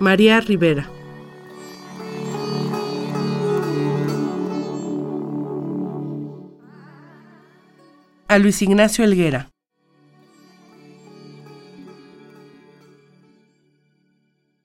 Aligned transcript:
María 0.00 0.40
Rivera. 0.40 0.88
A 8.28 8.38
Luis 8.38 8.62
Ignacio 8.62 9.04
Elguera. 9.04 9.50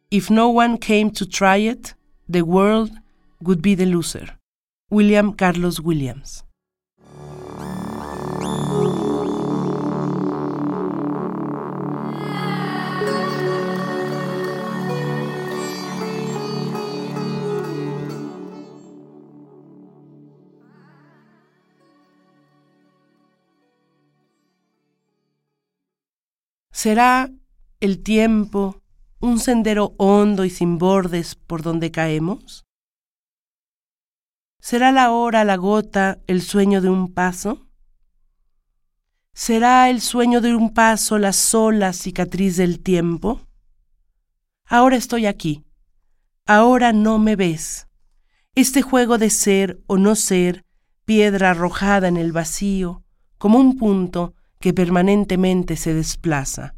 If 0.10 0.30
no 0.32 0.50
one 0.50 0.78
came 0.78 1.12
to 1.12 1.26
try 1.26 1.58
it, 1.58 1.96
the 2.30 2.44
world 2.44 2.92
would 3.42 3.62
be 3.62 3.76
the 3.76 3.86
loser. 3.86 4.40
William 4.90 5.34
Carlos 5.34 5.82
Williams. 5.82 6.46
¿Será 26.82 27.30
el 27.82 28.02
tiempo 28.04 28.82
un 29.20 29.40
sendero 29.40 29.96
hondo 29.98 30.46
y 30.46 30.50
sin 30.50 30.78
bordes 30.78 31.36
por 31.36 31.62
donde 31.62 31.92
caemos? 31.92 32.64
¿Será 34.62 34.94
la 34.94 35.12
hora, 35.12 35.44
la 35.44 35.58
gota, 35.58 36.22
el 36.26 36.42
sueño 36.42 36.80
de 36.80 36.88
un 36.88 37.14
paso? 37.14 37.68
¿Será 39.34 39.90
el 39.90 40.00
sueño 40.00 40.40
de 40.40 40.56
un 40.56 40.74
paso 40.74 41.18
la 41.18 41.34
sola 41.34 41.92
cicatriz 41.92 42.56
del 42.56 42.80
tiempo? 42.80 43.42
Ahora 44.64 44.96
estoy 44.96 45.26
aquí, 45.26 45.66
ahora 46.46 46.94
no 46.94 47.20
me 47.20 47.36
ves. 47.36 47.90
Este 48.56 48.82
juego 48.84 49.18
de 49.18 49.32
ser 49.32 49.82
o 49.86 49.98
no 49.98 50.16
ser, 50.16 50.64
piedra 51.04 51.52
arrojada 51.52 52.08
en 52.08 52.16
el 52.16 52.32
vacío, 52.32 53.04
como 53.38 53.60
un 53.60 53.78
punto 53.78 54.34
que 54.60 54.74
permanentemente 54.74 55.76
se 55.76 55.94
desplaza. 55.94 56.76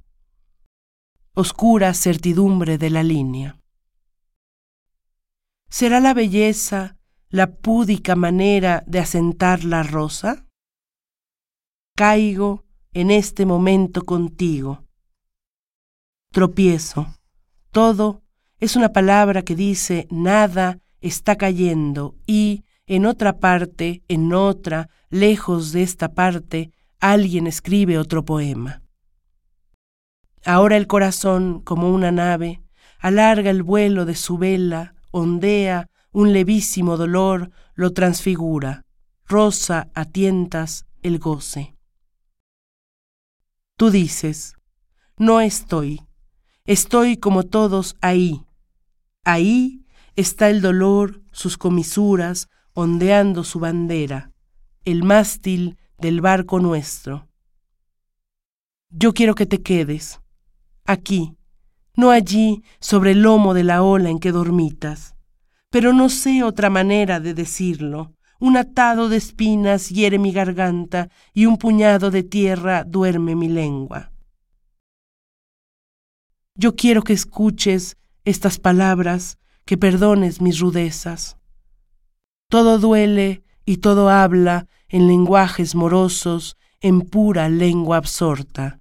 Oscura 1.34 1.94
certidumbre 1.94 2.78
de 2.78 2.90
la 2.90 3.04
línea. 3.04 3.60
¿Será 5.70 6.00
la 6.00 6.14
belleza 6.14 6.98
la 7.30 7.56
púdica 7.56 8.16
manera 8.16 8.84
de 8.86 9.00
asentar 9.00 9.64
la 9.64 9.84
rosa? 9.84 10.46
Caigo 11.96 12.66
en 12.94 13.10
este 13.10 13.46
momento 13.46 14.04
contigo. 14.04 14.86
Tropiezo. 16.32 17.08
Todo 17.72 18.22
es 18.60 18.76
una 18.76 18.94
palabra 18.94 19.44
que 19.44 19.56
dice 19.56 20.08
nada 20.12 20.80
está 21.00 21.36
cayendo 21.38 22.16
y 22.28 22.64
en 22.86 23.06
otra 23.06 23.40
parte, 23.40 24.04
en 24.08 24.34
otra, 24.34 24.90
lejos 25.10 25.72
de 25.72 25.84
esta 25.84 26.14
parte, 26.14 26.72
alguien 27.02 27.48
escribe 27.48 27.98
otro 27.98 28.24
poema. 28.24 28.84
Ahora 30.46 30.78
el 30.78 30.88
corazón, 30.88 31.60
como 31.60 31.92
una 31.92 32.12
nave, 32.12 32.62
alarga 33.00 33.50
el 33.50 33.64
vuelo 33.64 34.06
de 34.06 34.16
su 34.16 34.38
vela, 34.38 34.96
ondea, 35.12 35.90
un 36.12 36.32
levísimo 36.32 36.98
dolor 36.98 37.52
lo 37.74 37.94
transfigura, 37.94 38.86
rosa 39.26 39.90
a 39.94 40.06
tientas 40.06 40.86
el 41.02 41.20
goce. 41.20 41.76
Tú 43.78 43.90
dices, 43.90 44.56
no 45.18 45.42
estoy, 45.42 46.02
estoy 46.66 47.18
como 47.18 47.44
todos 47.44 47.96
ahí. 48.02 48.46
Ahí 49.24 49.86
está 50.16 50.50
el 50.50 50.62
dolor, 50.62 51.22
sus 51.32 51.58
comisuras, 51.58 52.48
ondeando 52.74 53.44
su 53.44 53.60
bandera, 53.60 54.32
el 54.86 55.04
mástil 55.04 55.78
del 56.02 56.20
barco 56.20 56.60
nuestro. 56.60 57.28
Yo 58.90 59.14
quiero 59.14 59.36
que 59.36 59.46
te 59.46 59.62
quedes, 59.62 60.20
aquí, 60.86 61.38
no 61.96 62.10
allí, 62.10 62.64
sobre 62.80 63.12
el 63.12 63.22
lomo 63.22 63.54
de 63.54 63.64
la 63.64 63.84
ola 63.84 64.10
en 64.10 64.20
que 64.20 64.32
dormitas. 64.32 65.16
Pero 65.70 65.94
no 65.94 66.10
sé 66.10 66.44
otra 66.44 66.70
manera 66.70 67.20
de 67.20 67.34
decirlo. 67.34 68.14
Un 68.40 68.58
atado 68.58 69.08
de 69.08 69.18
espinas 69.18 69.90
hiere 69.90 70.18
mi 70.18 70.32
garganta 70.32 71.10
y 71.34 71.46
un 71.46 71.58
puñado 71.58 72.10
de 72.10 72.24
tierra 72.24 72.84
duerme 72.84 73.36
mi 73.36 73.48
lengua. 73.48 74.12
Yo 76.56 76.76
quiero 76.76 77.04
que 77.04 77.14
escuches 77.14 77.98
estas 78.26 78.60
palabras, 78.60 79.38
que 79.64 79.78
perdones 79.78 80.42
mis 80.42 80.60
rudezas. 80.60 81.38
Todo 82.50 82.80
duele 82.80 83.44
y 83.66 83.78
todo 83.78 84.10
habla 84.10 84.68
en 84.90 85.08
lenguajes 85.08 85.76
morosos, 85.76 86.58
en 86.80 87.02
pura 87.02 87.50
lengua 87.50 87.98
absorta. 87.98 88.80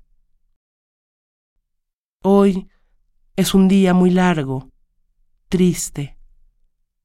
Hoy 2.23 2.69
es 3.37 3.55
un 3.55 3.69
día 3.69 3.95
muy 3.95 4.11
largo, 4.11 4.71
triste, 5.49 6.19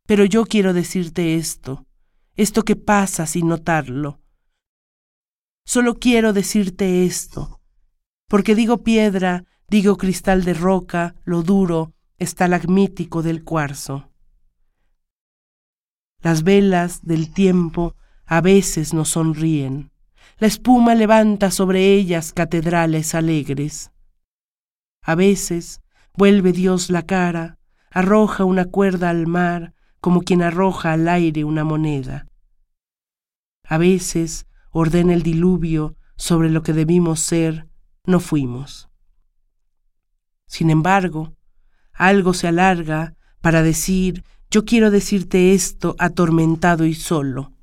pero 0.06 0.26
yo 0.26 0.46
quiero 0.46 0.74
decirte 0.74 1.36
esto, 1.36 1.86
esto 2.36 2.64
que 2.64 2.76
pasa 2.76 3.26
sin 3.26 3.48
notarlo. 3.48 4.20
Solo 5.66 5.96
quiero 5.96 6.34
decirte 6.34 7.06
esto, 7.06 7.62
porque 8.28 8.56
digo 8.56 8.84
piedra, 8.84 9.46
digo 9.68 9.98
cristal 9.98 10.44
de 10.44 10.54
roca, 10.54 11.16
lo 11.24 11.44
duro, 11.44 11.94
estalagmítico 12.18 13.24
del 13.24 13.44
cuarzo. 13.44 14.12
Las 16.22 16.44
velas 16.44 17.02
del 17.04 17.34
tiempo 17.34 17.96
a 18.26 18.42
veces 18.42 18.94
nos 18.94 19.10
sonríen. 19.10 19.92
La 20.38 20.48
espuma 20.48 20.96
levanta 20.96 21.52
sobre 21.52 21.94
ellas 21.94 22.34
catedrales 22.34 23.16
alegres. 23.16 23.92
A 25.02 25.16
veces 25.16 25.82
vuelve 26.14 26.52
Dios 26.52 26.90
la 26.90 27.04
cara, 27.04 27.58
arroja 27.92 28.44
una 28.44 28.66
cuerda 28.66 29.10
al 29.10 29.28
mar 29.28 29.74
como 30.02 30.22
quien 30.22 30.42
arroja 30.42 30.94
al 30.94 31.08
aire 31.08 31.44
una 31.44 31.64
moneda. 31.64 32.28
A 33.64 33.78
veces 33.78 34.46
ordena 34.72 35.14
el 35.14 35.24
diluvio 35.24 35.96
sobre 36.16 36.50
lo 36.50 36.64
que 36.64 36.74
debimos 36.74 37.20
ser, 37.20 37.68
no 38.06 38.20
fuimos. 38.20 38.90
Sin 40.48 40.70
embargo, 40.70 41.36
algo 41.94 42.34
se 42.34 42.48
alarga 42.48 43.16
para 43.42 43.64
decir, 43.64 44.24
yo 44.50 44.66
quiero 44.66 44.92
decirte 44.92 45.54
esto 45.54 45.96
atormentado 46.00 46.86
y 46.86 46.94
solo 46.94 47.56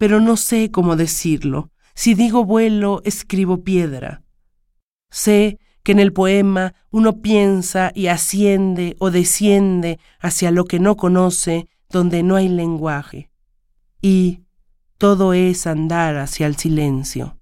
pero 0.00 0.18
no 0.18 0.38
sé 0.38 0.70
cómo 0.70 0.96
decirlo. 0.96 1.70
Si 1.94 2.14
digo 2.14 2.42
vuelo, 2.46 3.02
escribo 3.04 3.64
piedra. 3.64 4.22
Sé 5.10 5.58
que 5.82 5.92
en 5.92 5.98
el 5.98 6.14
poema 6.14 6.72
uno 6.90 7.20
piensa 7.20 7.92
y 7.94 8.06
asciende 8.06 8.96
o 8.98 9.10
desciende 9.10 9.98
hacia 10.18 10.52
lo 10.52 10.64
que 10.64 10.80
no 10.80 10.96
conoce, 10.96 11.68
donde 11.90 12.22
no 12.22 12.36
hay 12.36 12.48
lenguaje. 12.48 13.30
Y 14.00 14.40
todo 14.96 15.34
es 15.34 15.66
andar 15.66 16.16
hacia 16.16 16.46
el 16.46 16.56
silencio. 16.56 17.38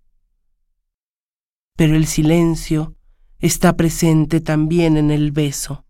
Pero 1.77 1.95
el 1.95 2.07
silencio 2.09 2.97
está 3.39 3.77
presente 3.77 4.41
también 4.41 4.97
en 4.97 5.13
el 5.13 5.31
beso. 5.31 5.85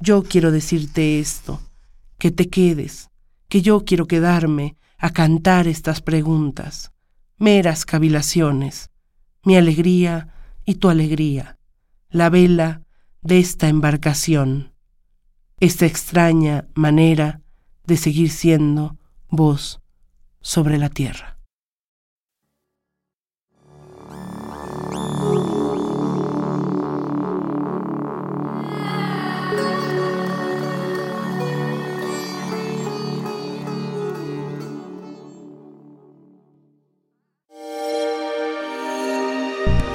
Yo 0.00 0.22
quiero 0.22 0.52
decirte 0.52 1.18
esto, 1.18 1.62
que 2.24 2.30
te 2.30 2.48
quedes, 2.48 3.10
que 3.50 3.60
yo 3.60 3.84
quiero 3.84 4.06
quedarme, 4.06 4.78
a 4.96 5.10
cantar 5.10 5.68
estas 5.68 6.00
preguntas, 6.00 6.90
meras 7.36 7.84
cavilaciones, 7.84 8.88
mi 9.42 9.58
alegría 9.58 10.32
y 10.64 10.76
tu 10.76 10.88
alegría, 10.88 11.58
la 12.08 12.30
vela 12.30 12.80
de 13.20 13.40
esta 13.40 13.68
embarcación, 13.68 14.72
esta 15.60 15.84
extraña 15.84 16.66
manera 16.72 17.42
de 17.86 17.98
seguir 17.98 18.30
siendo 18.30 18.96
voz 19.28 19.82
sobre 20.40 20.78
la 20.78 20.88
tierra. 20.88 21.33
Bye. 39.64 39.93